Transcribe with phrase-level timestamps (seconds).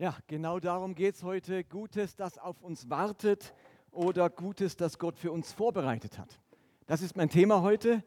[0.00, 1.62] Ja, genau darum geht es heute.
[1.62, 3.52] Gutes, das auf uns wartet
[3.90, 6.40] oder Gutes, das Gott für uns vorbereitet hat.
[6.86, 8.02] Das ist mein Thema heute.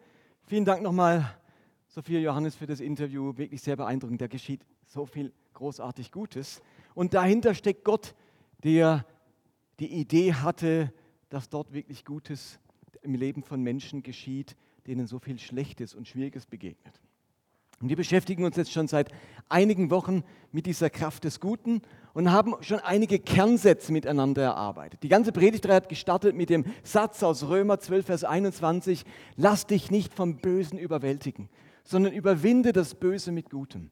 [0.48, 1.38] Vielen Dank nochmal,
[1.88, 3.38] Sophia Johannes, für das Interview.
[3.38, 4.20] Wirklich sehr beeindruckend.
[4.22, 6.64] Da geschieht so viel großartig Gutes.
[6.96, 8.16] Und dahinter steckt Gott,
[8.64, 9.06] der
[9.80, 10.92] die Idee hatte,
[11.30, 12.60] dass dort wirklich Gutes
[13.04, 14.56] im Leben von Menschen geschieht,
[14.88, 17.00] denen so viel Schlechtes und Schwieriges begegnet.
[17.84, 19.10] Und wir beschäftigen uns jetzt schon seit
[19.50, 20.24] einigen Wochen
[20.54, 21.82] mit dieser Kraft des Guten
[22.14, 25.04] und haben schon einige Kernsätze miteinander erarbeitet.
[25.04, 29.04] Die ganze Predigtreihe hat gestartet mit dem Satz aus Römer 12, Vers 21,
[29.36, 31.50] lass dich nicht vom Bösen überwältigen,
[31.84, 33.90] sondern überwinde das Böse mit Gutem.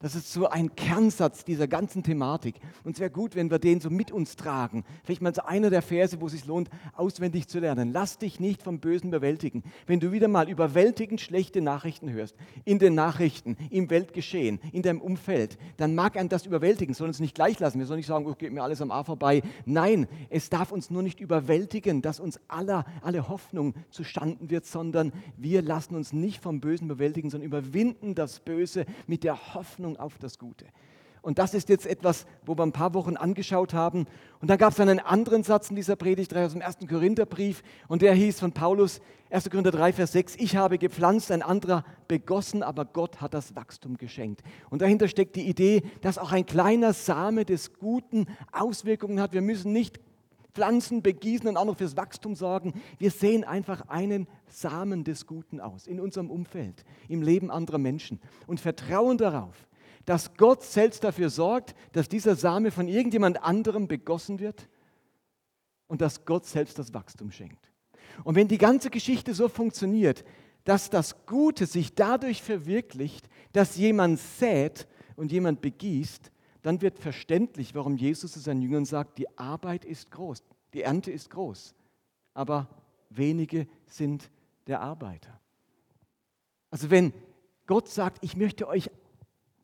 [0.00, 2.56] Das ist so ein Kernsatz dieser ganzen Thematik.
[2.84, 4.84] Und es wäre gut, wenn wir den so mit uns tragen.
[5.04, 7.94] Vielleicht mal so einer der Verse, wo es sich lohnt, auswendig zu lernen.
[7.94, 9.64] Lass dich nicht vom Bösen überwältigen.
[9.86, 12.36] Wenn du wieder mal überwältigend schlechte Nachrichten hörst,
[12.66, 17.20] in den Nachrichten, im Weltgeschehen, in deinem Umfeld, dann mag ein das überwältigen, soll uns
[17.20, 17.78] nicht gleich lassen.
[17.78, 19.42] Wir sollen nicht sagen, oh, geht mir alles am A vorbei.
[19.64, 25.12] Nein, es darf uns nur nicht überwältigen, dass uns aller, alle Hoffnung zustanden wird, sondern
[25.38, 29.96] wir lassen uns nicht vom Bösen überwältigen, sondern überwinden das Böse mit der Hoffnung, Hoffnung
[29.96, 30.66] auf das Gute.
[31.22, 34.06] Und das ist jetzt etwas, wo wir ein paar Wochen angeschaut haben.
[34.40, 36.78] Und dann gab es einen anderen Satz in dieser Predigt aus dem 1.
[36.88, 39.50] Korintherbrief und der hieß von Paulus, 1.
[39.50, 43.96] Korinther 3, Vers 6, ich habe gepflanzt, ein anderer begossen, aber Gott hat das Wachstum
[43.96, 44.42] geschenkt.
[44.70, 49.32] Und dahinter steckt die Idee, dass auch ein kleiner Same des Guten Auswirkungen hat.
[49.32, 49.98] Wir müssen nicht
[50.56, 52.72] pflanzen, begießen und auch noch fürs Wachstum sorgen.
[52.98, 58.20] Wir sehen einfach einen Samen des Guten aus in unserem Umfeld, im Leben anderer Menschen
[58.46, 59.66] und vertrauen darauf,
[60.06, 64.68] dass Gott selbst dafür sorgt, dass dieser Same von irgendjemand anderem begossen wird
[65.88, 67.70] und dass Gott selbst das Wachstum schenkt.
[68.24, 70.24] Und wenn die ganze Geschichte so funktioniert,
[70.64, 76.30] dass das Gute sich dadurch verwirklicht, dass jemand sät und jemand begießt,
[76.62, 81.10] dann wird verständlich, warum Jesus zu seinen Jüngern sagt, die Arbeit ist groß, die Ernte
[81.10, 81.74] ist groß,
[82.34, 82.68] aber
[83.10, 84.30] wenige sind
[84.66, 85.40] der Arbeiter.
[86.70, 87.12] Also wenn
[87.66, 88.90] Gott sagt, ich möchte euch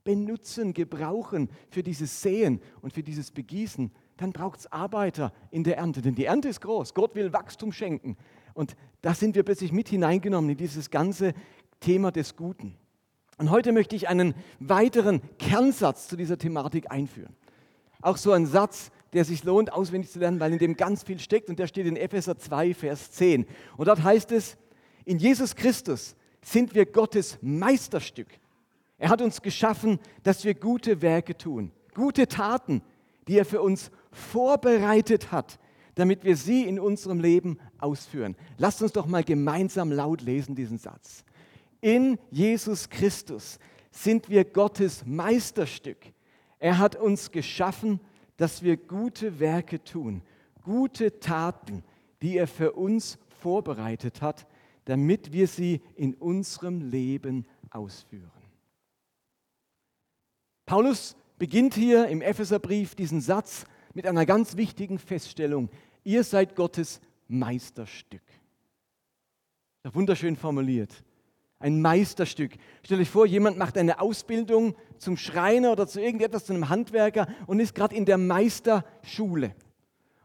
[0.04, 5.78] benutzen, gebrauchen für dieses Säen und für dieses Begießen, dann braucht es Arbeiter in der
[5.78, 6.02] Ernte.
[6.02, 6.94] Denn die Ernte ist groß.
[6.94, 8.16] Gott will Wachstum schenken.
[8.54, 11.34] Und da sind wir plötzlich mit hineingenommen in dieses ganze
[11.80, 12.76] Thema des Guten.
[13.38, 17.34] Und heute möchte ich einen weiteren Kernsatz zu dieser Thematik einführen.
[18.00, 21.18] Auch so ein Satz, der sich lohnt, auswendig zu lernen, weil in dem ganz viel
[21.18, 21.48] steckt.
[21.48, 23.46] Und der steht in Epheser 2, Vers 10.
[23.76, 24.56] Und dort heißt es,
[25.04, 28.28] in Jesus Christus sind wir Gottes Meisterstück.
[29.02, 32.82] Er hat uns geschaffen, dass wir gute Werke tun, gute Taten,
[33.26, 35.58] die er für uns vorbereitet hat,
[35.96, 38.36] damit wir sie in unserem Leben ausführen.
[38.58, 41.24] Lasst uns doch mal gemeinsam laut lesen diesen Satz.
[41.80, 43.58] In Jesus Christus
[43.90, 45.98] sind wir Gottes Meisterstück.
[46.60, 47.98] Er hat uns geschaffen,
[48.36, 50.22] dass wir gute Werke tun,
[50.62, 51.82] gute Taten,
[52.22, 54.46] die er für uns vorbereitet hat,
[54.84, 58.41] damit wir sie in unserem Leben ausführen.
[60.66, 63.64] Paulus beginnt hier im Epheserbrief diesen Satz
[63.94, 65.70] mit einer ganz wichtigen Feststellung.
[66.04, 68.22] Ihr seid Gottes Meisterstück.
[69.84, 71.02] Wunderschön formuliert.
[71.58, 72.52] Ein Meisterstück.
[72.84, 77.26] Stell euch vor, jemand macht eine Ausbildung zum Schreiner oder zu irgendetwas, zu einem Handwerker
[77.46, 79.54] und ist gerade in der Meisterschule.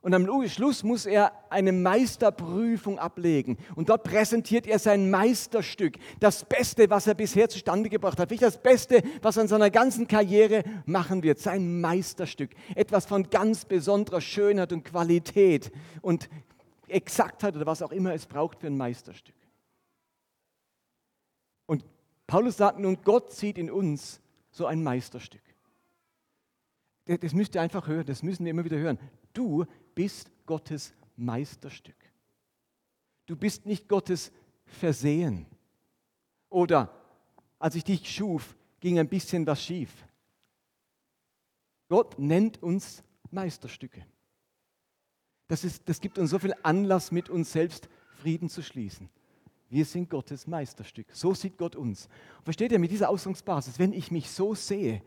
[0.07, 3.57] Und am Schluss muss er eine Meisterprüfung ablegen.
[3.75, 5.97] Und dort präsentiert er sein Meisterstück.
[6.21, 8.31] Das Beste, was er bisher zustande gebracht hat.
[8.31, 11.39] Nicht das Beste, was er in seiner ganzen Karriere machen wird.
[11.39, 12.51] Sein Meisterstück.
[12.73, 16.29] Etwas von ganz besonderer Schönheit und Qualität und
[16.87, 19.35] Exaktheit oder was auch immer es braucht für ein Meisterstück.
[21.65, 21.83] Und
[22.27, 25.41] Paulus sagt nun, Gott sieht in uns so ein Meisterstück.
[27.07, 28.99] Das müsst ihr einfach hören, das müssen wir immer wieder hören.
[29.33, 29.65] Du
[29.97, 31.95] bist Gottes Meisterstück.
[33.25, 34.31] Du bist nicht Gottes
[34.63, 35.47] Versehen.
[36.49, 36.93] Oder
[37.57, 40.05] als ich dich schuf, ging ein bisschen was schief.
[41.89, 44.05] Gott nennt uns Meisterstücke.
[45.47, 47.89] Das, ist, das gibt uns so viel Anlass, mit uns selbst
[48.21, 49.09] Frieden zu schließen.
[49.67, 51.07] Wir sind Gottes Meisterstück.
[51.11, 52.07] So sieht Gott uns.
[52.43, 55.01] versteht ihr mit dieser Ausgangsbasis, wenn ich mich so sehe,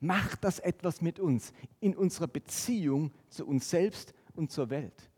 [0.00, 5.10] macht das etwas mit uns in unserer Beziehung zu uns selbst und zur Welt.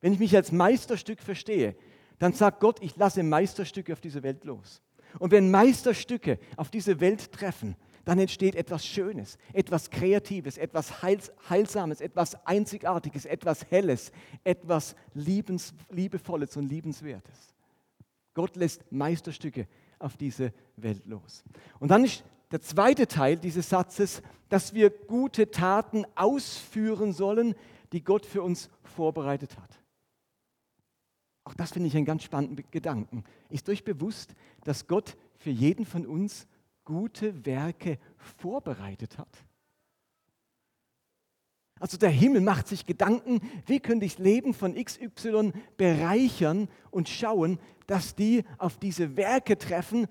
[0.00, 1.74] Wenn ich mich als Meisterstück verstehe,
[2.18, 4.82] dann sagt Gott, ich lasse Meisterstücke auf diese Welt los.
[5.18, 11.30] Und wenn Meisterstücke auf diese Welt treffen, dann entsteht etwas Schönes, etwas Kreatives, etwas Heils
[11.48, 14.12] Heilsames, etwas Einzigartiges, etwas Helles,
[14.44, 17.54] etwas Liebens Liebevolles und Liebenswertes.
[18.34, 19.66] Gott lässt Meisterstücke
[19.98, 21.44] auf diese Welt los.
[21.80, 27.54] Und dann ist der zweite Teil dieses Satzes, dass wir gute Taten ausführen sollen,
[27.92, 29.82] die Gott für uns vorbereitet hat.
[31.44, 33.24] Auch das finde ich einen ganz spannenden Gedanken.
[33.48, 36.46] Ist euch bewusst, dass Gott für jeden von uns
[36.84, 39.44] gute Werke vorbereitet hat?
[41.80, 47.08] Also der Himmel macht sich Gedanken, wie könnte ich das Leben von XY bereichern und
[47.08, 50.08] schauen, dass die auf diese Werke treffen,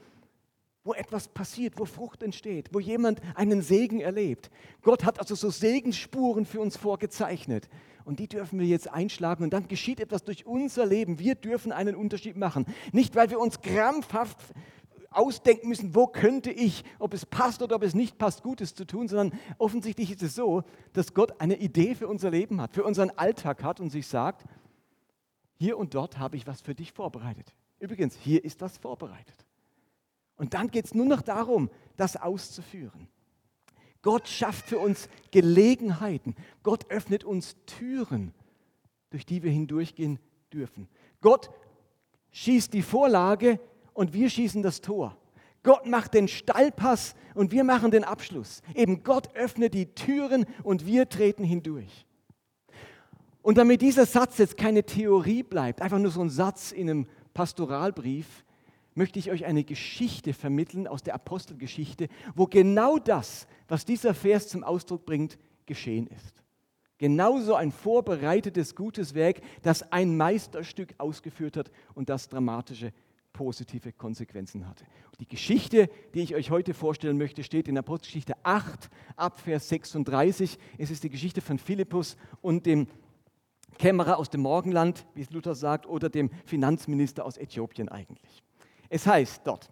[0.88, 4.50] wo etwas passiert, wo Frucht entsteht, wo jemand einen Segen erlebt.
[4.82, 7.68] Gott hat also so Segensspuren für uns vorgezeichnet.
[8.06, 11.20] Und die dürfen wir jetzt einschlagen und dann geschieht etwas durch unser Leben.
[11.20, 12.66] Wir dürfen einen Unterschied machen.
[12.94, 14.38] Nicht, weil wir uns krampfhaft
[15.12, 18.86] ausdenken müssen, wo könnte ich, ob es passt oder ob es nicht passt, Gutes zu
[18.86, 20.64] tun, sondern offensichtlich ist es so,
[20.94, 24.46] dass Gott eine Idee für unser Leben hat, für unseren Alltag hat und sich sagt,
[25.58, 27.54] hier und dort habe ich was für dich vorbereitet.
[27.80, 29.47] Übrigens, hier ist was vorbereitet.
[30.38, 33.08] Und dann geht es nur noch darum, das auszuführen.
[34.02, 36.36] Gott schafft für uns Gelegenheiten.
[36.64, 38.34] Gott öffnet uns Türen,
[39.10, 40.20] durch die wir hindurchgehen
[40.54, 40.88] dürfen.
[41.22, 41.50] Gott
[42.32, 43.60] schießt die Vorlage
[43.94, 45.18] und wir schießen das Tor.
[45.64, 48.62] Gott macht den Stallpass und wir machen den Abschluss.
[48.76, 52.06] Eben Gott öffnet die Türen und wir treten hindurch.
[53.42, 57.08] Und damit dieser Satz jetzt keine Theorie bleibt, einfach nur so ein Satz in einem
[57.34, 58.46] Pastoralbrief,
[58.98, 64.48] möchte ich euch eine Geschichte vermitteln aus der Apostelgeschichte, wo genau das, was dieser Vers
[64.48, 66.34] zum Ausdruck bringt, geschehen ist.
[66.98, 72.92] Genauso ein vorbereitetes gutes Werk, das ein Meisterstück ausgeführt hat und das dramatische
[73.34, 74.84] positive Konsequenzen hatte.
[75.20, 80.58] Die Geschichte, die ich euch heute vorstellen möchte, steht in Apostelgeschichte 8 ab Vers 36.
[80.80, 82.88] Es ist die Geschichte von Philippus und dem
[83.78, 88.44] Kämmerer aus dem Morgenland, wie es Luther sagt, oder dem Finanzminister aus Äthiopien eigentlich.
[88.90, 89.70] Es heißt dort,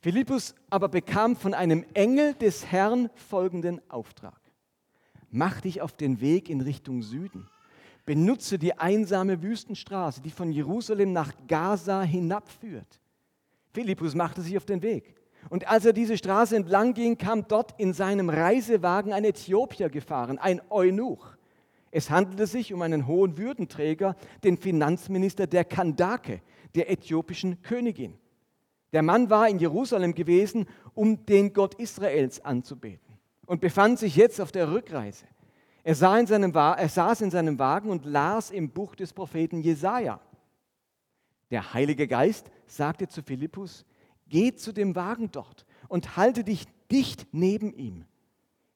[0.00, 4.40] Philippus aber bekam von einem Engel des Herrn folgenden Auftrag.
[5.30, 7.48] Mach dich auf den Weg in Richtung Süden.
[8.06, 13.00] Benutze die einsame Wüstenstraße, die von Jerusalem nach Gaza hinabführt.
[13.72, 15.14] Philippus machte sich auf den Weg.
[15.50, 20.38] Und als er diese Straße entlang ging, kam dort in seinem Reisewagen ein Äthiopier gefahren,
[20.38, 21.36] ein Eunuch.
[21.90, 26.40] Es handelte sich um einen hohen Würdenträger, den Finanzminister der Kandake,
[26.74, 28.18] der äthiopischen Königin.
[28.92, 34.40] Der Mann war in Jerusalem gewesen, um den Gott Israels anzubeten und befand sich jetzt
[34.40, 35.26] auf der Rückreise.
[35.84, 39.60] Er, sah in seinem, er saß in seinem Wagen und las im Buch des Propheten
[39.60, 40.20] Jesaja.
[41.50, 43.86] Der Heilige Geist sagte zu Philippus:
[44.28, 48.04] Geh zu dem Wagen dort und halte dich dicht neben ihm.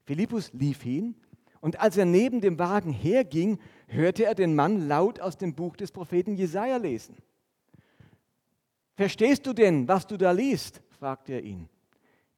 [0.04, 1.14] Philippus lief hin
[1.60, 5.76] und als er neben dem Wagen herging, hörte er den Mann laut aus dem Buch
[5.76, 7.16] des Propheten Jesaja lesen.
[9.02, 10.80] Verstehst du denn, was du da liest?
[10.90, 11.68] fragte er ihn.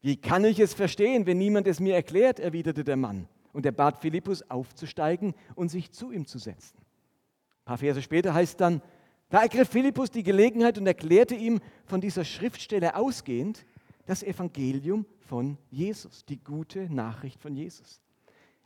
[0.01, 2.41] Wie kann ich es verstehen, wenn niemand es mir erklärt?
[2.41, 3.29] erwiderte der Mann.
[3.53, 6.79] Und er bat Philippus aufzusteigen und sich zu ihm zu setzen.
[6.79, 8.81] Ein paar Verse später heißt dann,
[9.29, 13.67] da ergriff Philippus die Gelegenheit und erklärte ihm von dieser Schriftstelle ausgehend
[14.07, 18.01] das Evangelium von Jesus, die gute Nachricht von Jesus.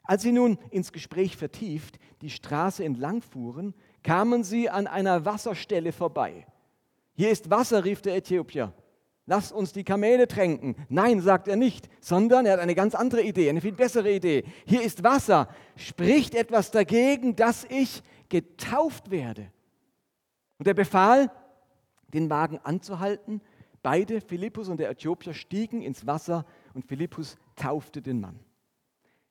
[0.05, 3.75] Als sie nun ins Gespräch vertieft die Straße entlang fuhren,
[4.05, 6.47] kamen sie an einer Wasserstelle vorbei.
[7.19, 8.73] Hier ist Wasser, rief der Äthiopier.
[9.27, 10.77] Lass uns die Kamele tränken.
[10.89, 14.45] Nein, sagt er nicht, sondern er hat eine ganz andere Idee, eine viel bessere Idee.
[14.67, 15.49] Hier ist Wasser.
[15.75, 19.51] Spricht etwas dagegen, dass ich getauft werde?
[20.59, 21.33] Und er befahl,
[22.15, 23.41] den Wagen anzuhalten.
[23.83, 28.39] Beide, Philippus und der Äthiopier, stiegen ins Wasser und Philippus taufte den Mann.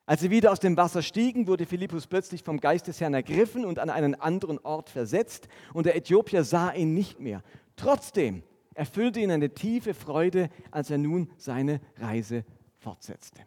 [0.05, 3.63] Als sie wieder aus dem Wasser stiegen, wurde Philippus plötzlich vom Geist des Herrn ergriffen
[3.63, 7.43] und an einen anderen Ort versetzt, und der Äthiopier sah ihn nicht mehr.
[7.77, 8.43] Trotzdem
[8.73, 12.43] erfüllte ihn eine tiefe Freude, als er nun seine Reise
[12.79, 13.41] fortsetzte.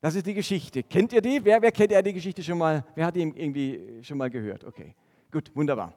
[0.00, 0.82] Das ist die Geschichte.
[0.82, 1.44] Kennt ihr die?
[1.44, 2.86] Wer, wer kennt ja die Geschichte schon mal?
[2.94, 4.64] Wer hat die irgendwie schon mal gehört?
[4.64, 4.94] Okay,
[5.30, 5.92] gut, wunderbar.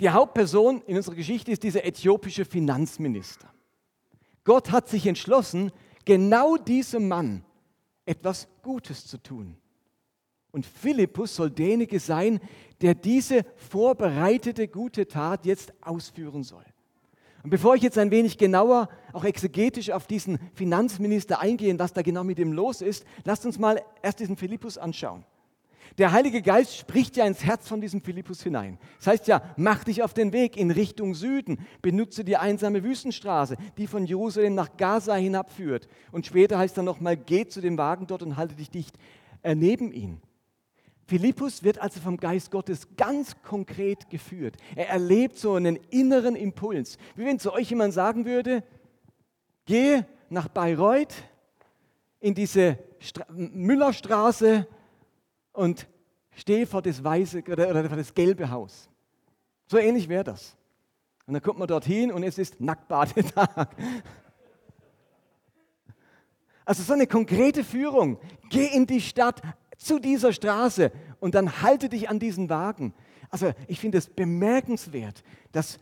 [0.00, 3.52] Die Hauptperson in unserer Geschichte ist dieser äthiopische Finanzminister.
[4.44, 5.72] Gott hat sich entschlossen,
[6.04, 7.44] genau diesem Mann
[8.04, 9.56] etwas Gutes zu tun.
[10.54, 12.38] Und Philippus soll derjenige sein,
[12.80, 16.62] der diese vorbereitete gute Tat jetzt ausführen soll.
[17.42, 22.02] Und bevor ich jetzt ein wenig genauer, auch exegetisch auf diesen Finanzminister eingehe, was da
[22.02, 25.24] genau mit ihm los ist, lasst uns mal erst diesen Philippus anschauen.
[25.98, 28.78] Der Heilige Geist spricht ja ins Herz von diesem Philippus hinein.
[28.98, 33.56] Das heißt ja, mach dich auf den Weg in Richtung Süden, benutze die einsame Wüstenstraße,
[33.76, 35.88] die von Jerusalem nach Gaza hinabführt.
[36.12, 38.96] Und später heißt dann nochmal, geh zu dem Wagen dort und halte dich dicht
[39.42, 40.20] äh, neben ihn.
[41.06, 44.56] Philippus wird also vom Geist Gottes ganz konkret geführt.
[44.74, 46.98] Er erlebt so einen inneren Impuls.
[47.14, 48.62] Wie wenn zu euch jemand sagen würde,
[49.66, 51.14] gehe nach Bayreuth
[52.20, 54.66] in diese Stra Müllerstraße
[55.52, 55.86] und
[56.32, 58.88] stehe vor das weiße oder, oder vor das gelbe Haus.
[59.66, 60.56] So ähnlich wäre das.
[61.26, 63.68] Und dann kommt man dorthin und es ist Nacktbadetag.
[66.66, 68.18] Also so eine konkrete Führung.
[68.48, 69.42] Geh in die Stadt
[69.84, 72.94] zu dieser Straße und dann halte dich an diesen Wagen.
[73.30, 75.22] Also ich finde es bemerkenswert,
[75.52, 75.78] dass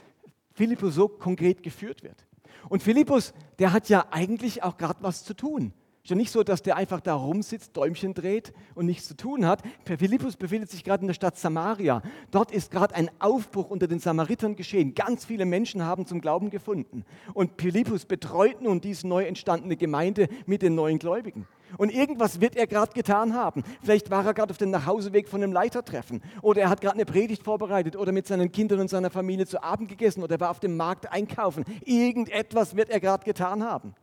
[0.53, 2.27] Philippus so konkret geführt wird.
[2.69, 5.73] Und Philippus, der hat ja eigentlich auch gerade was zu tun.
[6.03, 9.47] Ist ja nicht so, dass der einfach da rumsitzt, Däumchen dreht und nichts zu tun
[9.47, 9.63] hat.
[9.85, 12.03] Philippus befindet sich gerade in der Stadt Samaria.
[12.33, 14.95] Dort ist gerade ein Aufbruch unter den Samaritern geschehen.
[14.97, 17.05] Ganz viele Menschen haben zum Glauben gefunden.
[17.35, 21.47] Und Philippus betreut nun diese neu entstandene Gemeinde mit den neuen Gläubigen.
[21.79, 23.65] Und irgendwas wird er gerade getan haben.
[23.83, 27.05] Vielleicht war er gerade auf dem Nachhauseweg von einem Leitertreffen oder er hat gerade eine
[27.05, 30.51] Predigt vorbereitet oder mit seinen Kindern und seiner Familie zu Abend gegessen oder er war
[30.51, 31.65] auf dem Markt einkaufen.
[31.85, 33.95] Irgendetwas wird er gerade getan haben.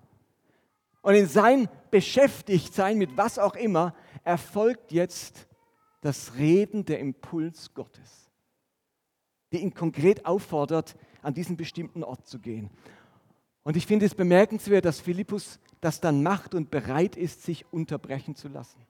[1.02, 5.48] Und in sein Beschäftigtsein mit was auch immer erfolgt jetzt
[6.02, 8.32] das Reden, der Impuls Gottes,
[9.52, 12.70] der ihn konkret auffordert, an diesen bestimmten Ort zu gehen.
[13.64, 18.36] Und ich finde es bemerkenswert, dass Philippus das dann macht und bereit ist, sich unterbrechen
[18.36, 18.86] zu lassen.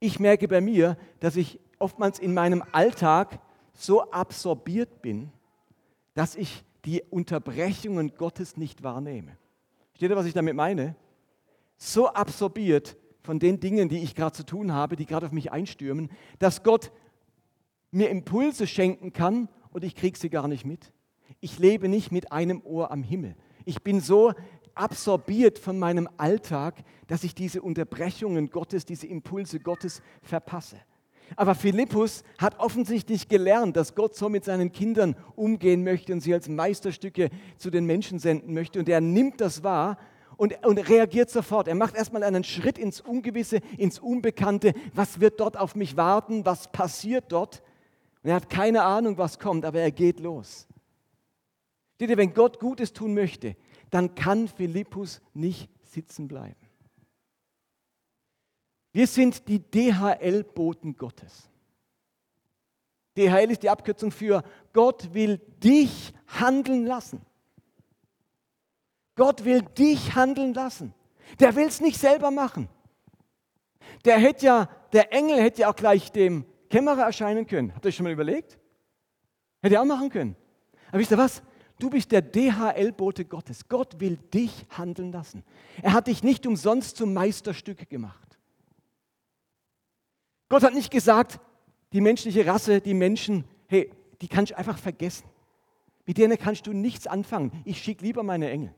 [0.00, 3.40] Ich merke bei mir, dass ich oftmals in meinem Alltag
[3.74, 5.30] so absorbiert bin,
[6.14, 9.36] dass ich die Unterbrechungen Gottes nicht wahrnehme.
[9.94, 10.96] Steht ihr, was ich damit meine?
[11.76, 15.52] So absorbiert von den Dingen, die ich gerade zu tun habe, die gerade auf mich
[15.52, 16.92] einstürmen, dass Gott
[17.90, 20.92] mir Impulse schenken kann und ich kriege sie gar nicht mit.
[21.40, 23.36] Ich lebe nicht mit einem Ohr am Himmel.
[23.64, 24.32] Ich bin so
[24.74, 30.76] absorbiert von meinem Alltag, dass ich diese Unterbrechungen Gottes, diese Impulse Gottes verpasse.
[31.36, 36.34] Aber Philippus hat offensichtlich gelernt, dass Gott so mit seinen Kindern umgehen möchte und sie
[36.34, 38.78] als Meisterstücke zu den Menschen senden möchte.
[38.78, 39.98] Und er nimmt das wahr
[40.36, 41.68] und, und reagiert sofort.
[41.68, 44.74] Er macht erstmal einen Schritt ins Ungewisse, ins Unbekannte.
[44.94, 46.44] Was wird dort auf mich warten?
[46.44, 47.62] Was passiert dort?
[48.22, 50.66] Und er hat keine Ahnung, was kommt, aber er geht los.
[51.94, 53.56] Steht ihr, wenn Gott Gutes tun möchte,
[53.90, 56.56] dann kann Philippus nicht sitzen bleiben.
[58.92, 61.48] Wir sind die DHL-Boten Gottes.
[63.16, 67.20] DHL ist die Abkürzung für Gott will dich handeln lassen.
[69.14, 70.94] Gott will dich handeln lassen.
[71.40, 72.68] Der will es nicht selber machen.
[74.04, 77.74] Der hätte ja, der Engel hätte ja auch gleich dem Kämmerer erscheinen können.
[77.74, 78.58] Habt ihr euch schon mal überlegt?
[79.60, 80.36] Hätte er auch machen können.
[80.88, 81.42] Aber wisst ihr was?
[81.82, 83.66] Du bist der DHL-Bote Gottes.
[83.66, 85.42] Gott will dich handeln lassen.
[85.82, 88.38] Er hat dich nicht umsonst zum Meisterstück gemacht.
[90.48, 91.40] Gott hat nicht gesagt,
[91.92, 95.24] die menschliche Rasse, die Menschen, hey, die kannst du einfach vergessen.
[96.06, 97.50] Mit denen kannst du nichts anfangen.
[97.64, 98.72] Ich schicke lieber meine Engel.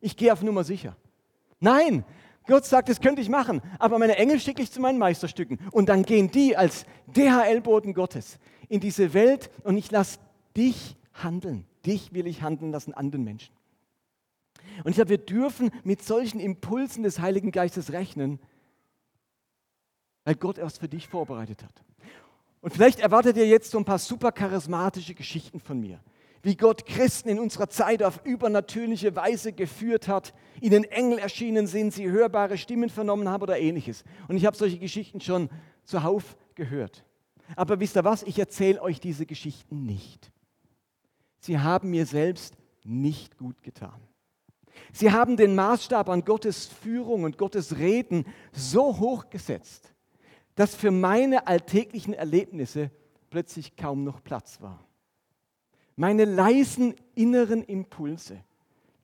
[0.00, 0.96] Ich gehe auf Nummer sicher.
[1.60, 2.02] Nein,
[2.46, 5.58] Gott sagt, das könnte ich machen, aber meine Engel schicke ich zu meinen Meisterstücken.
[5.70, 8.38] Und dann gehen die als DHL-Boten Gottes
[8.70, 10.18] in diese Welt und ich lasse
[10.56, 11.67] dich handeln.
[11.86, 13.54] Dich will ich handeln lassen an den Menschen.
[14.84, 18.38] Und ich glaube, wir dürfen mit solchen Impulsen des Heiligen Geistes rechnen,
[20.24, 21.84] weil Gott erst für dich vorbereitet hat.
[22.60, 26.00] Und vielleicht erwartet ihr jetzt so ein paar super charismatische Geschichten von mir,
[26.42, 31.92] wie Gott Christen in unserer Zeit auf übernatürliche Weise geführt hat, ihnen Engel erschienen sind,
[31.92, 34.04] sie hörbare Stimmen vernommen haben oder ähnliches.
[34.26, 35.50] Und ich habe solche Geschichten schon
[35.84, 37.04] zuhauf gehört.
[37.56, 38.22] Aber wisst ihr was?
[38.24, 40.30] Ich erzähle euch diese Geschichten nicht.
[41.38, 42.54] Sie haben mir selbst
[42.84, 44.00] nicht gut getan.
[44.92, 49.92] Sie haben den Maßstab an Gottes Führung und Gottes Reden so hoch gesetzt,
[50.54, 52.90] dass für meine alltäglichen Erlebnisse
[53.30, 54.84] plötzlich kaum noch Platz war.
[55.96, 58.42] Meine leisen inneren Impulse,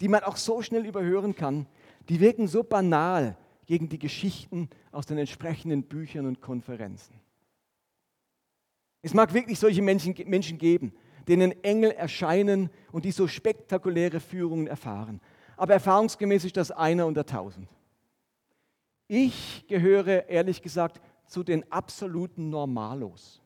[0.00, 1.66] die man auch so schnell überhören kann,
[2.08, 3.36] die wirken so banal
[3.66, 7.20] gegen die Geschichten aus den entsprechenden Büchern und Konferenzen.
[9.02, 10.92] Es mag wirklich solche Menschen, Menschen geben,
[11.28, 15.20] denen Engel erscheinen und die so spektakuläre Führungen erfahren.
[15.56, 17.68] Aber erfahrungsgemäß ist das einer unter tausend.
[19.08, 23.40] Ich gehöre ehrlich gesagt zu den absoluten Normalos,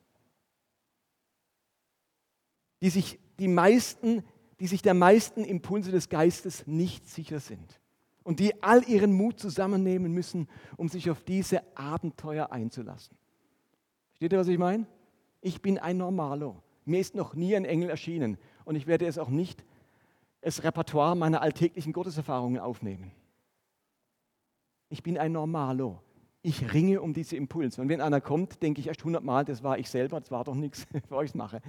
[2.81, 4.23] die sich, die meisten,
[4.59, 7.79] die sich der meisten Impulse des Geistes nicht sicher sind
[8.23, 13.17] und die all ihren Mut zusammennehmen müssen, um sich auf diese Abenteuer einzulassen.
[14.11, 14.85] Versteht ihr, was ich meine?
[15.41, 16.61] Ich bin ein Normalo.
[16.89, 19.63] Mir ist noch nie ein Engel erschienen und ich werde es auch nicht
[20.41, 23.11] das Repertoire meiner alltäglichen Gotteserfahrungen aufnehmen.
[24.89, 25.99] Ich bin ein Normalo
[26.41, 27.81] ich ringe um diese Impulse.
[27.81, 30.55] Und wenn einer kommt, denke ich erst hundertmal, das war ich selber, das war doch
[30.55, 31.61] nichts, bevor ich es mache.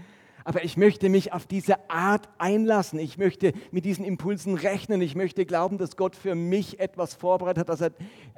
[0.45, 2.99] Aber ich möchte mich auf diese Art einlassen.
[2.99, 5.03] Ich möchte mit diesen Impulsen rechnen.
[5.03, 7.93] Ich möchte glauben, dass Gott für mich etwas vorbereitet hat, dass er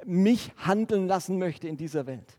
[0.05, 2.37] mich handeln lassen möchte in dieser Welt.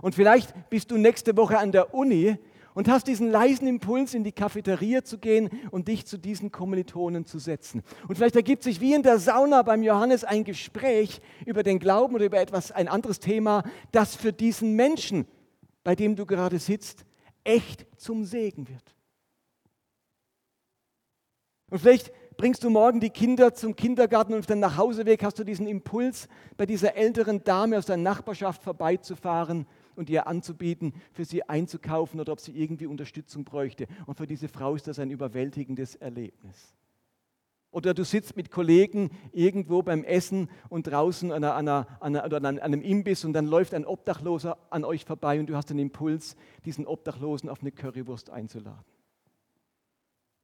[0.00, 2.38] Und vielleicht bist du nächste Woche an der Uni
[2.74, 7.26] und hast diesen leisen Impuls, in die Cafeteria zu gehen und dich zu diesen Kommilitonen
[7.26, 7.82] zu setzen.
[8.08, 12.14] Und vielleicht ergibt sich wie in der Sauna beim Johannes ein Gespräch über den Glauben
[12.14, 15.26] oder über etwas, ein anderes Thema, das für diesen Menschen,
[15.84, 17.04] bei dem du gerade sitzt,
[17.44, 18.94] echt zum Segen wird.
[21.70, 25.44] Und vielleicht bringst du morgen die Kinder zum Kindergarten und auf dem Nachhauseweg hast du
[25.44, 31.48] diesen Impuls, bei dieser älteren Dame aus der Nachbarschaft vorbeizufahren und ihr anzubieten, für sie
[31.48, 33.86] einzukaufen oder ob sie irgendwie Unterstützung bräuchte.
[34.06, 36.74] Und für diese Frau ist das ein überwältigendes Erlebnis.
[37.72, 42.58] Oder du sitzt mit Kollegen irgendwo beim Essen und draußen an, einer, an, einer, an
[42.58, 46.36] einem Imbiss und dann läuft ein Obdachloser an euch vorbei und du hast den Impuls,
[46.66, 48.84] diesen Obdachlosen auf eine Currywurst einzuladen.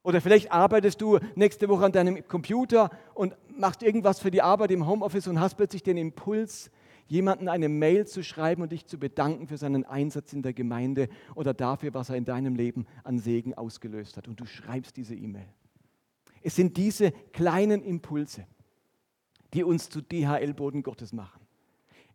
[0.01, 4.71] Oder vielleicht arbeitest du nächste Woche an deinem Computer und machst irgendwas für die Arbeit
[4.71, 6.71] im Homeoffice und hast plötzlich den Impuls,
[7.09, 11.09] jemanden eine Mail zu schreiben und dich zu bedanken für seinen Einsatz in der Gemeinde
[11.35, 14.27] oder dafür, was er in deinem Leben an Segen ausgelöst hat.
[14.27, 15.47] Und du schreibst diese E-Mail.
[16.41, 18.45] Es sind diese kleinen Impulse,
[19.53, 21.41] die uns zu DHL-Boden Gottes machen.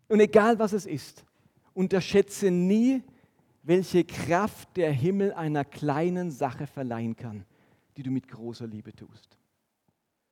[0.09, 1.25] Und egal was es ist,
[1.73, 3.03] unterschätze nie,
[3.63, 7.45] welche Kraft der Himmel einer kleinen Sache verleihen kann,
[7.97, 9.37] die du mit großer Liebe tust.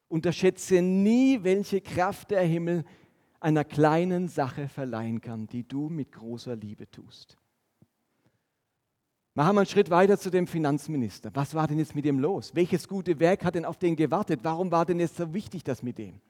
[0.09, 2.85] Unterschätze nie, welche Kraft der Himmel
[3.43, 7.37] einer kleinen Sache verleihen kann, die du mit großer Liebe tust.
[9.35, 11.31] Machen wir einen Schritt weiter zu dem Finanzminister.
[11.33, 12.55] Was war denn jetzt mit ihm los?
[12.55, 14.41] Welches gute Werk hat denn auf den gewartet?
[14.43, 16.21] Warum war denn jetzt so wichtig das mit dem?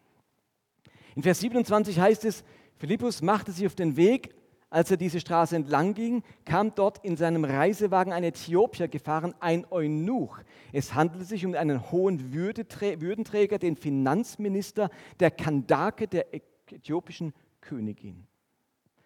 [1.17, 2.45] In Vers 27 heißt es,
[2.77, 4.35] Philippus machte sich auf den Weg,
[4.71, 9.67] als er diese Straße entlang ging, kam dort in seinem Reisewagen ein Äthiopier gefahren, ein
[9.71, 10.39] Eunuch.
[10.73, 14.89] Es handelte sich um einen hohen Würdenträger, den Finanzminister
[15.21, 16.33] der Kandake der
[16.73, 18.27] äthiopischen Königin.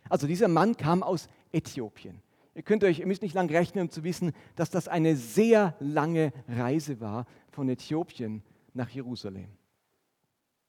[0.08, 2.20] Also dieser Mann kam aus Äthiopien.
[2.54, 5.76] Ihr könnt euch, ihr müsst nicht lang rechnen, um zu wissen, dass das eine sehr
[5.78, 9.49] lange Reise war von Äthiopien nach Jerusalem.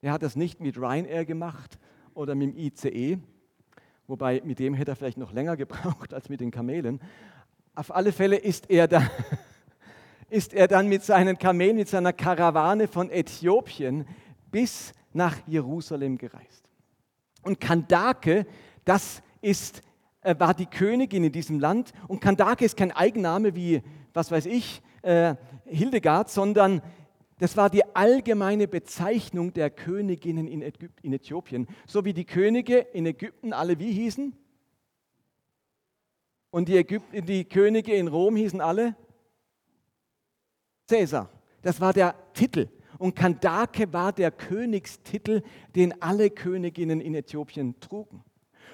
[0.02, 1.80] Er hat das nicht mit Ryanair gemacht
[2.14, 3.20] oder mit dem ICE,
[4.06, 7.00] wobei mit dem hätte er vielleicht noch länger gebraucht als mit den Kamelen.
[7.74, 9.10] Auf alle Fälle ist er, da,
[10.30, 14.06] ist er dann mit seinen Kamelen, mit seiner Karawane von Äthiopien
[14.52, 16.67] bis nach Jerusalem gereist.
[17.44, 18.46] Und Kandake,
[18.86, 19.82] das ist,
[20.22, 21.94] äh, war die Königin in diesem Land.
[22.08, 23.82] Und Kandake ist kein Eigenname wie,
[24.14, 26.82] was weiß ich, äh, Hildegard, sondern
[27.40, 30.62] das war die allgemeine Bezeichnung der Königinnen in,
[31.02, 31.68] in Äthiopien.
[31.86, 34.36] So wie die Könige in Ägypten alle wie hießen?
[36.50, 38.96] Und die, Ägypten, die Könige in Rom hießen alle?
[40.88, 41.30] Cäsar.
[41.62, 42.70] Das war der Titel.
[42.98, 45.44] Und Kandake war der Königstitel,
[45.76, 48.24] den alle Königinnen in Äthiopien trugen.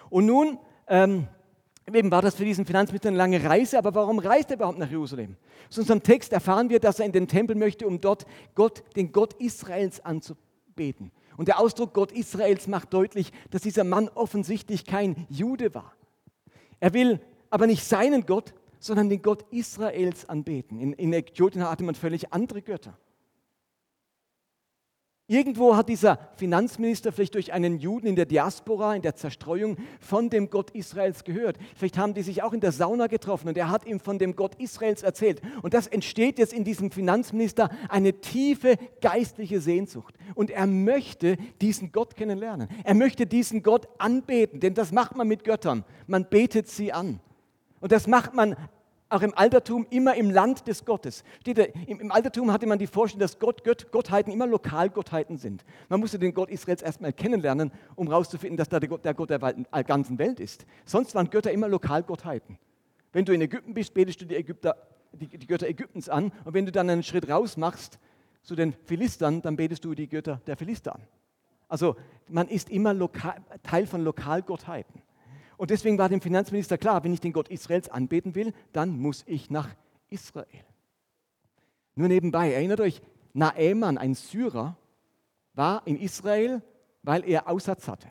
[0.09, 0.57] Und nun
[0.87, 1.27] ähm,
[1.91, 4.89] eben war das für diesen Finanzminister eine lange Reise, aber warum reist er überhaupt nach
[4.89, 5.35] Jerusalem?
[5.69, 9.11] Aus unserem Text erfahren wir, dass er in den Tempel möchte, um dort Gott, den
[9.11, 11.11] Gott Israels anzubeten.
[11.35, 15.93] Und der Ausdruck Gott Israels macht deutlich, dass dieser Mann offensichtlich kein Jude war.
[16.79, 20.79] Er will aber nicht seinen Gott, sondern den Gott Israels anbeten.
[20.79, 22.97] In, in Äthiopien hatte man völlig andere Götter.
[25.33, 30.29] Irgendwo hat dieser Finanzminister vielleicht durch einen Juden in der Diaspora, in der Zerstreuung von
[30.29, 31.57] dem Gott Israels gehört.
[31.75, 34.35] Vielleicht haben die sich auch in der Sauna getroffen und er hat ihm von dem
[34.35, 35.41] Gott Israels erzählt.
[35.63, 40.13] Und das entsteht jetzt in diesem Finanzminister eine tiefe geistliche Sehnsucht.
[40.35, 42.67] Und er möchte diesen Gott kennenlernen.
[42.83, 45.83] Er möchte diesen Gott anbeten, denn das macht man mit Göttern.
[46.05, 47.19] Man betet sie an.
[47.79, 48.55] Und das macht man
[49.13, 51.23] auch im Altertum immer im Land des Gottes.
[51.41, 55.37] Steht da, im, im, Altertum hatte man die Vorstellung, dass Gott, Gott, Gottheiten immer Lokalgottheiten
[55.37, 55.63] sind.
[55.89, 59.29] Man musste den Gott Israels erstmal kennenlernen, um herauszufinden, dass da der Gott der, Gott
[59.29, 59.39] der
[59.83, 60.65] ganzen Welt ist.
[60.85, 62.57] Sonst waren Götter immer Lokalgottheiten.
[63.11, 64.75] Wenn du in Ägypten bist, betest du die, Ägypter,
[65.11, 66.31] die, die Götter Ägyptens an.
[66.43, 67.99] Und wenn du dann einen Schritt raus machst
[68.41, 71.01] zu den Philistern, dann betest du die Götter der Philister an.
[71.67, 71.95] Also
[72.27, 75.02] man ist immer lokal, Teil von Lokalgottheiten.
[75.63, 79.23] Und deswegen war dem Finanzminister klar, wenn ich den Gott Israels anbeten will, dann muss
[79.25, 79.69] ich nach
[80.09, 80.65] Israel.
[81.95, 84.75] Nur nebenbei, erinnert euch, Naeman, ein Syrer,
[85.53, 86.61] war in Israel,
[87.01, 88.09] weil er Aussatz hatte.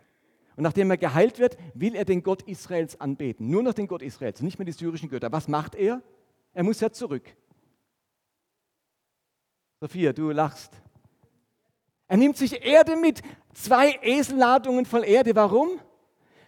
[0.56, 3.50] Und nachdem er geheilt wird, will er den Gott Israels anbeten.
[3.50, 5.30] Nur noch den Gott Israels, nicht mehr die syrischen Götter.
[5.30, 6.00] Was macht er?
[6.54, 7.36] Er muss ja zurück.
[9.78, 10.72] Sophia, du lachst.
[12.08, 13.20] Er nimmt sich Erde mit,
[13.52, 15.36] zwei Eselladungen voll Erde.
[15.36, 15.68] Warum?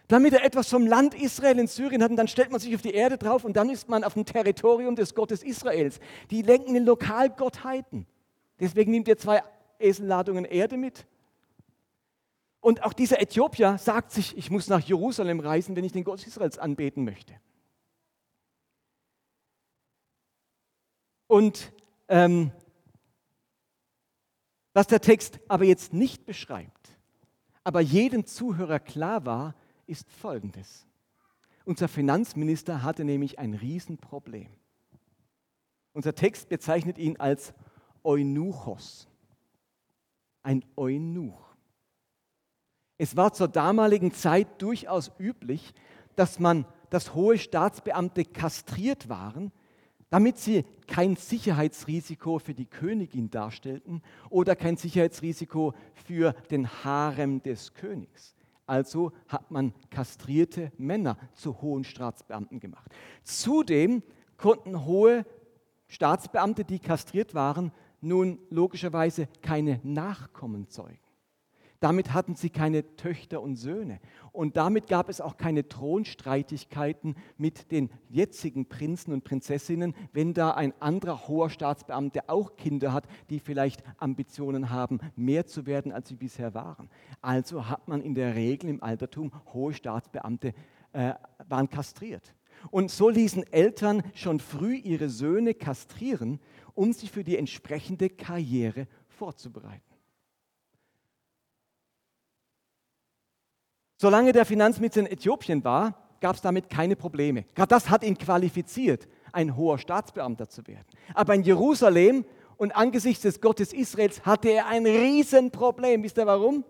[0.07, 2.81] Damit er etwas vom Land Israel in Syrien hat und dann stellt man sich auf
[2.81, 5.99] die Erde drauf und dann ist man auf dem Territorium des Gottes Israels.
[6.29, 8.05] Die lenken in Lokalgottheiten.
[8.59, 9.43] Deswegen nimmt er zwei
[9.79, 11.05] Eselladungen Erde mit.
[12.61, 16.25] Und auch dieser Äthiopier sagt sich, ich muss nach Jerusalem reisen, wenn ich den Gott
[16.25, 17.33] Israels anbeten möchte.
[21.27, 21.71] Und
[22.07, 22.51] ähm,
[24.73, 26.89] was der Text aber jetzt nicht beschreibt,
[27.63, 29.55] aber jedem Zuhörer klar war,
[29.87, 30.85] ist Folgendes.
[31.65, 34.47] Unser Finanzminister hatte nämlich ein Riesenproblem.
[35.93, 37.53] Unser Text bezeichnet ihn als
[38.03, 39.07] Eunuchos,
[40.43, 41.55] ein Eunuch.
[42.97, 45.73] Es war zur damaligen Zeit durchaus üblich,
[46.15, 49.51] dass man, dass hohe Staatsbeamte kastriert waren,
[50.09, 57.73] damit sie kein Sicherheitsrisiko für die Königin darstellten oder kein Sicherheitsrisiko für den Harem des
[57.73, 58.34] Königs.
[58.65, 62.91] Also hat man kastrierte Männer zu hohen Staatsbeamten gemacht.
[63.23, 64.01] Zudem
[64.37, 65.25] konnten hohe
[65.87, 70.99] Staatsbeamte, die kastriert waren, nun logischerweise keine Nachkommen zeugen.
[71.85, 73.99] Damit hatten sie keine Töchter und Söhne.
[74.31, 80.55] Und damit gab es auch keine Thronstreitigkeiten mit den jetzigen Prinzen und Prinzessinnen, wenn da
[80.55, 86.09] ein anderer hoher Staatsbeamter auch Kinder hat, die vielleicht Ambitionen haben, mehr zu werden, als
[86.09, 86.89] sie bisher waren.
[87.21, 90.55] Also hat man in der Regel im Altertum hohe Staatsbeamte
[90.91, 91.13] äh,
[91.47, 92.33] waren kastriert.
[92.71, 96.39] Und so ließen Eltern schon früh ihre Söhne kastrieren,
[96.73, 99.94] um sich für die entsprechende Karriere vorzubereiten.
[103.97, 107.45] Solange der Finanzminister in Äthiopien war, gab es damit keine Probleme.
[107.55, 110.85] Gerade das hat ihn qualifiziert, ein hoher Staatsbeamter zu werden.
[111.13, 112.25] Aber in Jerusalem
[112.57, 116.03] und angesichts des Gottes Israels hatte er ein Riesenproblem.
[116.03, 116.63] Wisst ihr warum?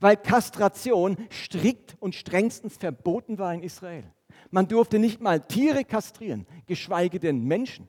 [0.00, 4.04] Weil Kastration strikt und strengstens verboten war in Israel.
[4.50, 7.88] Man durfte nicht mal Tiere kastrieren, geschweige denn Menschen.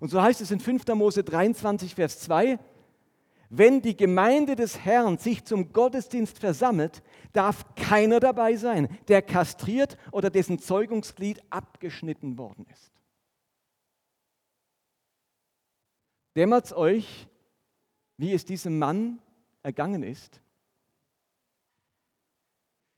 [0.00, 0.86] Und so heißt es in 5.
[0.94, 2.58] Mose 23, Vers 2,
[3.48, 9.96] wenn die Gemeinde des Herrn sich zum Gottesdienst versammelt, darf keiner dabei sein, der kastriert
[10.10, 12.92] oder dessen Zeugungsglied abgeschnitten worden ist.
[16.34, 17.28] Dämmert es euch,
[18.18, 19.20] wie es diesem Mann
[19.62, 20.40] ergangen ist?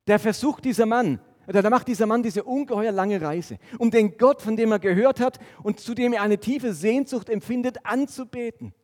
[0.06, 4.16] Der Versuch dieser Mann, oder da macht dieser Mann diese ungeheuer lange Reise, um den
[4.16, 8.74] Gott, von dem er gehört hat und zu dem er eine tiefe Sehnsucht empfindet, anzubeten.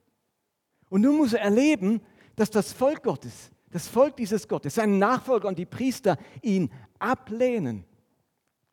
[0.89, 2.01] Und nun muss er erleben,
[2.37, 7.85] dass das Volk Gottes, das Volk dieses Gottes, seine Nachfolger und die Priester ihn ablehnen.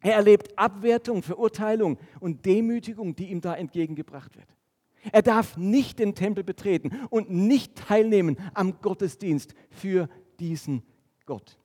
[0.01, 4.47] Er erlebt Abwertung, Verurteilung und Demütigung, die ihm da entgegengebracht wird.
[5.11, 10.83] Er darf nicht den Tempel betreten und nicht teilnehmen am Gottesdienst für diesen
[11.25, 11.57] Gott.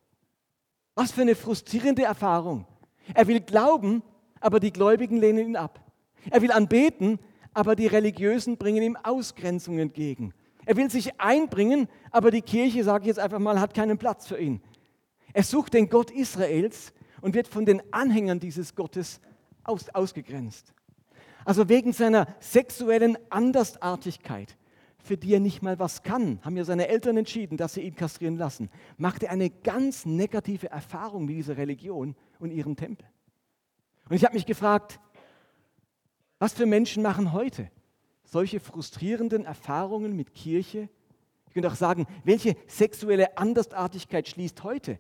[0.95, 2.67] Was für eine frustrierende Erfahrung.
[3.15, 4.03] Er will glauben,
[4.41, 5.85] aber die Gläubigen lehnen ihn ab.
[6.31, 7.19] Er will anbeten,
[7.57, 10.35] aber die Religiösen bringen ihm Ausgrenzung entgegen.
[10.67, 14.27] Er will sich einbringen, aber die Kirche, sage ich jetzt einfach mal, hat keinen Platz
[14.27, 14.61] für ihn.
[15.33, 16.93] Er sucht den Gott Israels
[17.23, 19.23] und wird von den Anhängern dieses Gottes
[19.65, 20.75] aus, ausgegrenzt.
[21.47, 24.55] Also wegen seiner sexuellen Andersartigkeit,
[24.99, 27.97] für die er nicht mal was kann, haben ja seine Eltern entschieden, dass sie ihn
[27.97, 33.09] kastrieren lassen, macht er eine ganz negative Erfahrung mit dieser Religion und ihrem Tempel.
[34.11, 35.01] Und ich habe mich gefragt,
[36.39, 37.71] was für Menschen machen heute
[38.25, 40.89] solche frustrierenden Erfahrungen mit Kirche?
[41.47, 44.99] Ich könnte auch sagen, welche sexuelle Andersartigkeit schließt heute,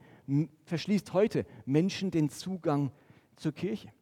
[0.64, 2.92] verschließt heute Menschen den Zugang
[3.36, 3.92] zur Kirche?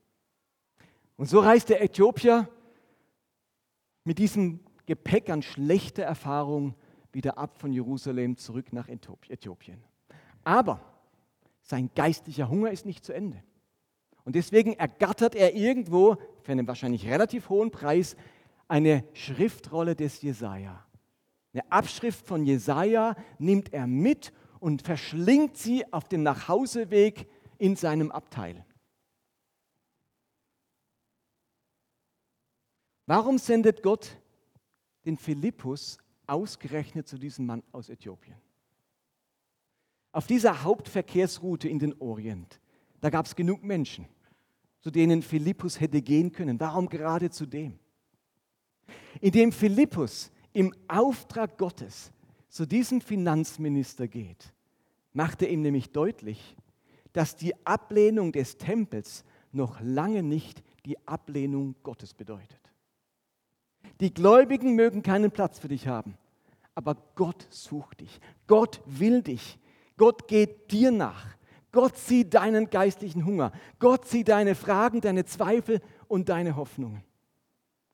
[1.17, 2.49] Und so reist der Äthiopier
[4.05, 6.75] mit diesem Gepäck an schlechter Erfahrung
[7.13, 9.83] wieder ab von Jerusalem zurück nach Äthiopien.
[10.43, 10.81] Aber
[11.63, 13.43] sein geistlicher Hunger ist nicht zu Ende.
[14.25, 18.17] Und deswegen ergattert er irgendwo für einen wahrscheinlich relativ hohen Preis
[18.69, 20.85] eine Schriftrolle des Jesaja.
[21.53, 28.11] Eine Abschrift von Jesaja nimmt er mit und verschlingt sie auf dem Nachhauseweg in seinem
[28.11, 28.65] Abteil.
[33.07, 34.17] Warum sendet Gott
[35.05, 38.37] den Philippus ausgerechnet zu diesem Mann aus Äthiopien?
[40.13, 42.61] Auf dieser Hauptverkehrsroute in den Orient,
[43.01, 44.07] da gab es genug Menschen,
[44.85, 46.61] zu denen Philippus hätte gehen können.
[46.61, 47.81] Warum gerade zu dem?
[49.21, 52.13] indem Philippus im Auftrag Gottes
[52.49, 54.53] zu diesem Finanzminister geht,
[55.13, 56.57] macht er ihm nämlich deutlich,
[57.13, 62.61] dass die Ablehnung des Tempels noch lange nicht die Ablehnung Gottes bedeutet.
[64.01, 66.17] Die Gläubigen mögen keinen Platz für dich haben,
[66.75, 68.21] aber Gott sucht dich.
[68.47, 69.59] Gott will dich.
[69.97, 71.37] Gott geht dir nach.
[71.75, 73.51] Gott sieht deinen geistlichen Hunger.
[73.81, 77.03] Gott sieht deine Fragen, deine Zweifel und deine Hoffnungen.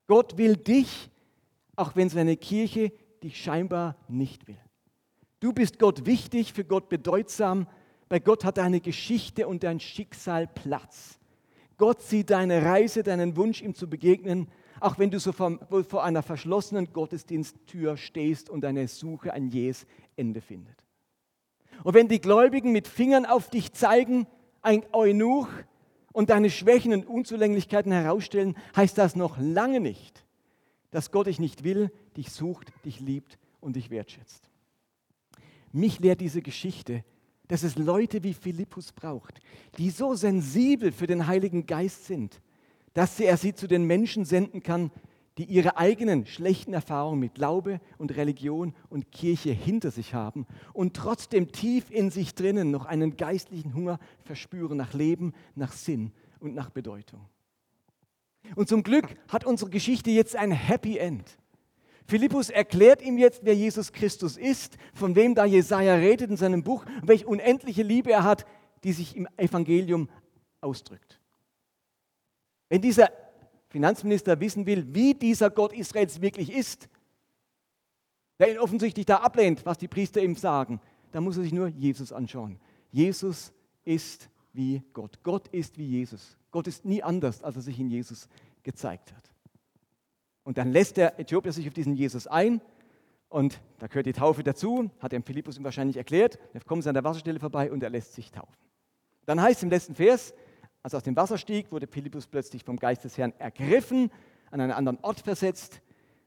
[0.07, 1.11] Gott will dich,
[1.77, 4.59] auch wenn seine Kirche dich scheinbar nicht will.
[5.41, 7.67] Du bist Gott wichtig, für Gott bedeutsam.
[8.11, 11.19] Bei Gott hat deine Geschichte und dein Schicksal Platz.
[11.79, 14.49] Gott sieht deine Reise, deinen Wunsch, ihm zu begegnen,
[14.81, 19.87] auch wenn du so vor, vor einer verschlossenen Gottesdiensttür stehst und deine Suche ein jähes
[20.17, 20.85] Ende findet.
[21.85, 24.27] Und wenn die Gläubigen mit Fingern auf dich zeigen,
[24.63, 25.49] ein Eunuch,
[26.13, 30.25] und deine Schwächen und Unzulänglichkeiten herausstellen, heißt das noch lange nicht,
[30.91, 34.51] dass Gott dich nicht will, dich sucht, dich liebt und dich wertschätzt.
[35.73, 37.05] Mich lehrt diese Geschichte,
[37.47, 39.41] dass es Leute wie Philippus braucht,
[39.79, 42.41] die so sensibel für den Heiligen Geist sind,
[42.93, 44.91] dass er sie zu den Menschen senden kann,
[45.41, 50.95] die ihre eigenen schlechten Erfahrungen mit Glaube und Religion und Kirche hinter sich haben und
[50.95, 56.55] trotzdem tief in sich drinnen noch einen geistlichen Hunger verspüren nach Leben, nach Sinn und
[56.55, 57.25] nach Bedeutung.
[58.55, 61.39] Und zum Glück hat unsere Geschichte jetzt ein Happy End.
[62.07, 66.63] Philippus erklärt ihm jetzt, wer Jesus Christus ist, von wem da Jesaja redet in seinem
[66.63, 68.45] Buch welche unendliche Liebe er hat,
[68.85, 70.11] die sich im Evangelium
[70.61, 71.19] ausdrückt.
[72.69, 73.09] Wenn dieser
[73.71, 76.89] Finanzminister wissen will, wie dieser Gott Israels wirklich ist,
[78.39, 80.81] der ihn offensichtlich da ablehnt, was die Priester ihm sagen,
[81.13, 82.59] dann muss er sich nur Jesus anschauen.
[82.91, 83.53] Jesus
[83.85, 85.23] ist wie Gott.
[85.23, 86.37] Gott ist wie Jesus.
[86.51, 88.29] Gott ist nie anders, als er sich in Jesus
[88.63, 89.31] gezeigt hat.
[90.43, 92.61] Und dann lässt der Äthiopier sich auf diesen Jesus ein
[93.29, 96.39] und da gehört die Taufe dazu, hat dem Philippus ihm wahrscheinlich erklärt.
[96.53, 98.57] Er kommt an der Wasserstelle vorbei und er lässt sich taufen.
[99.27, 100.35] Dann heißt es im letzten Vers,
[100.83, 104.11] als er aus dem Wasser stieg, wurde Philippus plötzlich vom Geist des Herrn ergriffen,
[104.51, 105.81] an einen anderen Ort versetzt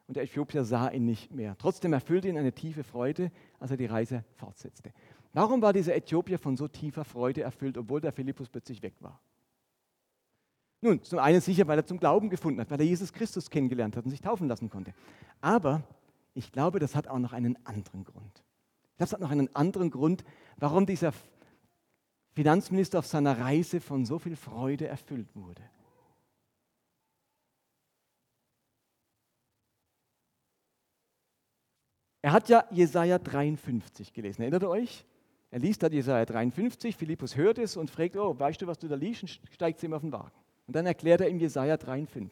[0.07, 1.55] und der Äthiopier sah ihn nicht mehr.
[1.57, 4.91] Trotzdem erfüllte ihn eine tiefe Freude, als er die Reise fortsetzte.
[5.33, 9.19] Warum war dieser Äthiopier von so tiefer Freude erfüllt, obwohl der Philippus plötzlich weg war?
[10.81, 13.95] Nun, zum einen sicher, weil er zum Glauben gefunden hat, weil er Jesus Christus kennengelernt
[13.95, 14.93] hat und sich taufen lassen konnte.
[15.39, 15.81] Aber
[16.33, 18.43] ich glaube, das hat auch noch einen anderen Grund.
[18.97, 20.23] Das hat noch einen anderen Grund,
[20.57, 21.13] warum dieser
[22.33, 25.61] Finanzminister auf seiner Reise von so viel Freude erfüllt wurde.
[32.23, 34.41] Er hat ja Jesaja 53 gelesen.
[34.41, 35.05] Erinnert ihr euch?
[35.51, 38.87] Er liest da Jesaja 53, Philippus hört es und fragt: Oh, weißt du, was du
[38.87, 39.23] da liest?
[39.23, 40.31] Und steigt zu ihm auf den Wagen.
[40.65, 42.31] Und dann erklärt er ihm Jesaja 53.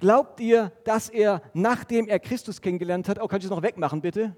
[0.00, 4.00] Glaubt ihr, dass er, nachdem er Christus kennengelernt hat, oh, kannst du es noch wegmachen,
[4.00, 4.36] bitte?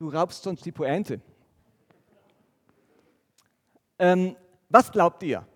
[0.00, 1.20] Du raubst sonst die Pointe.
[3.98, 4.34] Ähm,
[4.70, 5.46] was glaubt ihr?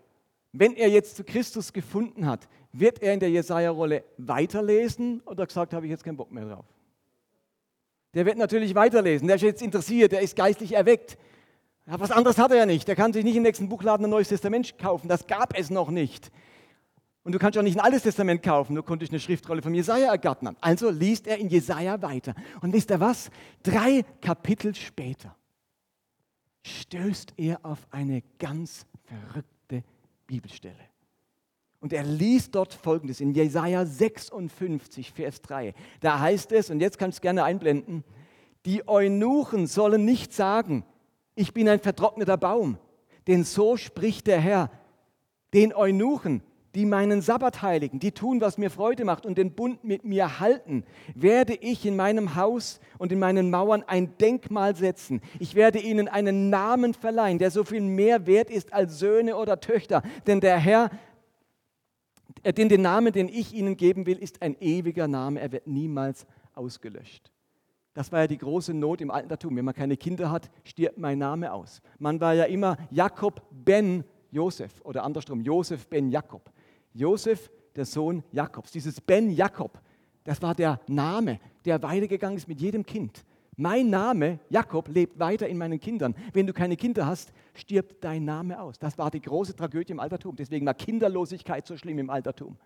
[0.53, 5.73] Wenn er jetzt zu Christus gefunden hat, wird er in der Jesaja-Rolle weiterlesen oder gesagt,
[5.73, 6.67] habe ich jetzt keinen Bock mehr drauf?
[8.13, 9.29] Der wird natürlich weiterlesen.
[9.29, 11.17] Der ist jetzt interessiert, der ist geistlich erweckt.
[11.87, 12.87] Ja, was anderes hat er ja nicht.
[12.87, 15.09] Der kann sich nicht im nächsten Buchladen ein Neues Testament kaufen.
[15.09, 16.31] Das gab es noch nicht.
[17.25, 19.75] Und du kannst auch nicht ein altes Testament kaufen, nur konnte ich eine Schriftrolle von
[19.75, 20.57] Jesaja ergattern.
[20.61, 22.35] Also liest er in Jesaja weiter.
[22.61, 23.31] Und wisst ihr was?
[23.63, 25.35] Drei Kapitel später
[26.63, 29.85] stößt er auf eine ganz verrückte
[30.27, 30.75] Bibelstelle.
[31.81, 35.75] Und er liest dort folgendes in Jesaja 56, Vers 3.
[36.01, 38.05] Da heißt es, und jetzt kannst du es gerne einblenden:
[38.65, 40.85] Die Eunuchen sollen nicht sagen,
[41.35, 42.79] ich bin ein vertrockneter Baum,
[43.27, 44.71] denn so spricht der Herr.
[45.53, 46.43] Den Eunuchen,
[46.75, 50.41] die meinen Sabbat heiligen, die tun, was mir Freude macht und den Bund mit mir
[50.41, 50.85] halten,
[51.15, 55.21] werde ich in meinem Haus und in meinen Mauern ein Denkmal setzen.
[55.39, 59.61] Ich werde ihnen einen Namen verleihen, der so viel mehr wert ist als Söhne oder
[59.61, 60.03] Töchter.
[60.27, 60.91] Denn der Herr,
[62.43, 65.41] äh, denn den Namen, den ich ihnen geben will, ist ein ewiger Name.
[65.41, 67.31] Er wird niemals ausgelöscht.
[67.95, 69.57] Das war ja die große Not im Altertum.
[69.57, 71.81] Wenn man keine Kinder hat, stirbt mein Name aus.
[71.99, 76.51] Man war ja immer Jakob ben Josef oder andersrum Josef ben Jakob.
[76.95, 78.73] Josef, der Sohn Jakobs.
[78.73, 79.81] Dieses Ben Jakob,
[80.23, 83.25] das war der Name, der weitergegangen ist mit jedem Kind.
[83.57, 86.15] Mein Name, Jakob, lebt weiter in meinen Kindern.
[86.33, 88.79] Wenn du keine Kinder hast, stirbt dein Name aus.
[88.79, 90.35] Das war die große Tragödie im Altertum.
[90.35, 92.57] Deswegen war Kinderlosigkeit so schlimm im Altertum,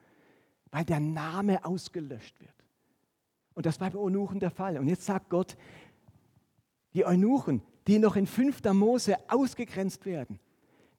[0.70, 2.54] weil der Name ausgelöscht wird.
[3.54, 4.78] Und das war bei Eunuchen der Fall.
[4.78, 5.56] Und jetzt sagt Gott,
[6.94, 8.62] die Eunuchen, die noch in 5.
[8.72, 10.38] Mose ausgegrenzt werden,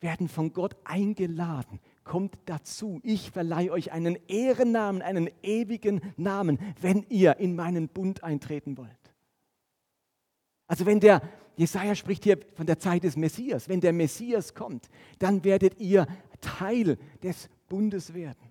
[0.02, 3.00] werden von Gott eingeladen, kommt dazu.
[3.04, 8.90] Ich verleihe euch einen Ehrennamen, einen ewigen Namen, wenn ihr in meinen Bund eintreten wollt.
[10.66, 11.22] Also wenn der,
[11.56, 16.08] Jesaja spricht hier von der Zeit des Messias, wenn der Messias kommt, dann werdet ihr
[16.42, 18.49] Teil des Bundes werden.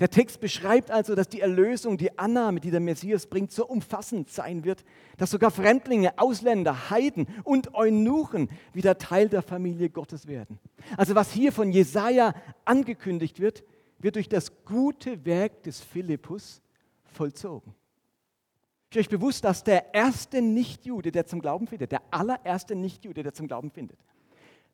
[0.00, 4.30] Der Text beschreibt also, dass die Erlösung, die Annahme, die der Messias bringt, so umfassend
[4.30, 4.82] sein wird,
[5.18, 10.58] dass sogar Fremdlinge, Ausländer, Heiden und Eunuchen wieder Teil der Familie Gottes werden.
[10.96, 12.34] Also was hier von Jesaja
[12.64, 13.62] angekündigt wird,
[13.98, 16.62] wird durch das gute Werk des Philippus
[17.04, 17.74] vollzogen.
[18.88, 23.34] Ist euch bewusst, dass der erste Nichtjude, der zum Glauben findet, der allererste Nichtjude, der
[23.34, 23.98] zum Glauben findet,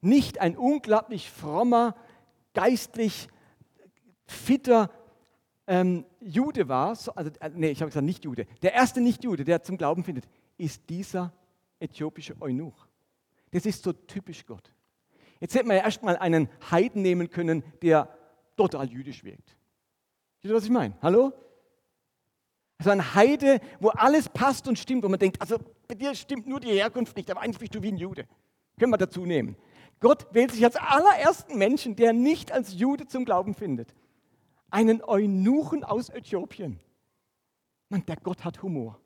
[0.01, 1.97] nicht ein unglaublich frommer,
[2.55, 3.29] geistlich
[4.25, 4.89] fitter
[5.67, 9.45] ähm, Jude war, so, also, äh, nee, ich habe gesagt nicht Jude, der erste Nicht-Jude,
[9.45, 11.33] der zum Glauben findet, ist dieser
[11.81, 12.87] äthiopische Eunuch.
[13.51, 14.73] Das ist so typisch Gott.
[15.41, 18.09] Jetzt hätte man ja erstmal einen Heiden nehmen können, der
[18.57, 19.57] total jüdisch wirkt.
[20.41, 20.97] Wisst ihr, was ich meine?
[21.03, 21.33] Hallo?
[22.79, 26.47] Also ein Heide, wo alles passt und stimmt, wo man denkt, also bei dir stimmt
[26.47, 28.27] nur die Herkunft nicht, aber eigentlich bist du wie ein Jude.
[28.79, 29.57] Können wir dazu nehmen.
[29.99, 33.95] Gott wählt sich als allerersten Menschen, der nicht als Jude zum Glauben findet
[34.71, 36.81] einen Eunuchen aus Äthiopien.
[37.89, 39.01] Mann, der Gott hat Humor.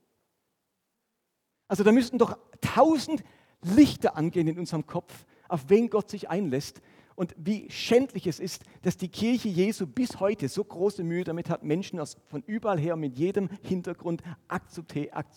[1.68, 3.22] Also da müssten doch tausend
[3.62, 6.80] Lichter angehen in unserem Kopf, auf wen Gott sich einlässt
[7.14, 11.50] und wie schändlich es ist, dass die Kirche Jesu bis heute so große Mühe damit
[11.50, 14.22] hat, Menschen aus, von überall her mit jedem Hintergrund
[14.68, 14.82] zu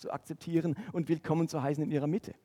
[0.09, 2.35] akzeptieren und willkommen zu heißen in ihrer Mitte.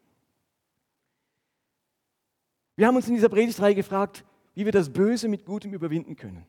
[2.75, 6.45] Wir haben uns in dieser Predigtreihe gefragt, wie wir das Böse mit Gutem überwinden können.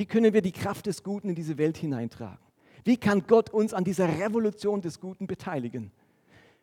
[0.00, 2.42] Wie können wir die Kraft des Guten in diese Welt hineintragen?
[2.84, 5.92] Wie kann Gott uns an dieser Revolution des Guten beteiligen?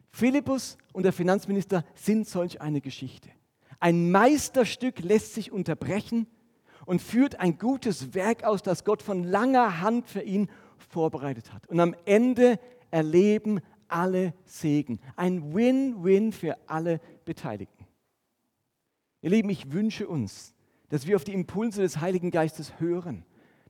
[0.09, 3.29] Philippus und der Finanzminister sind solch eine Geschichte.
[3.79, 6.25] Ein Meisterstück lässt sich unterbrechen
[6.87, 10.49] und führt ein gutes Werk aus, das Gott von langer Hand für ihn
[10.89, 11.67] vorbereitet hat.
[11.67, 14.99] Und am Ende erleben alle Segen.
[15.15, 17.85] Ein Win-Win für alle Beteiligten.
[19.21, 20.55] Ihr Lieben, ich wünsche uns,
[20.89, 23.25] dass wir auf die Impulse des Heiligen Geistes hören,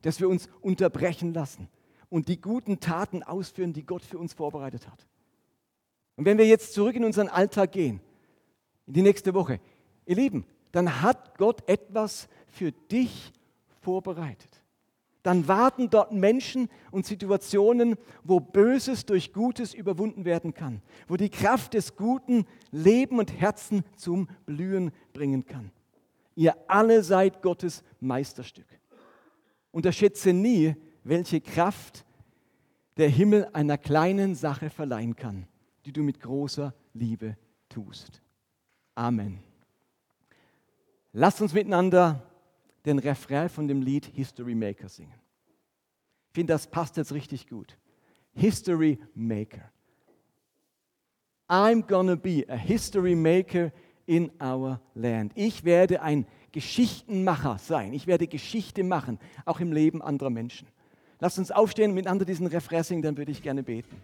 [0.07, 1.67] dass wir uns unterbrechen lassen
[2.07, 5.05] und die guten Taten ausführen, die Gott für uns vorbereitet hat.
[6.15, 7.99] Und wenn wir jetzt zurück in unseren Alltag gehen,
[8.85, 9.59] in die nächste Woche,
[10.05, 13.33] ihr Lieben, dann hat Gott etwas für dich
[13.81, 14.63] vorbereitet.
[15.23, 21.27] Dann warten dort Menschen und Situationen, wo Böses durch Gutes überwunden werden kann, wo die
[21.27, 25.69] Kraft des Guten Leben und Herzen zum Blühen bringen kann.
[26.35, 28.67] Ihr alle seid Gottes Meisterstück.
[29.77, 32.03] Unterschätze nie, welche Kraft
[32.97, 35.45] der Himmel einer kleinen Sache verleihen kann,
[35.85, 37.37] die du mit großer Liebe
[37.69, 38.23] tust.
[38.95, 39.37] Amen.
[41.13, 42.27] Lasst uns miteinander
[42.85, 45.13] den Refrain von dem Lied History Maker singen.
[46.29, 47.77] Ich finde, das passt jetzt richtig gut.
[48.33, 49.71] History Maker.
[51.47, 53.71] I'm gonna be a history maker
[54.07, 55.33] in our land.
[55.35, 57.93] Ich werde ein Geschichtenmacher sein.
[57.93, 60.67] Ich werde Geschichte machen, auch im Leben anderer Menschen.
[61.19, 63.95] Lasst uns aufstehen miteinander diesen Refrain singen, dann würde ich gerne beten.